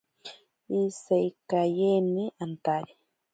[0.79, 2.93] Iseikaeyeni antari.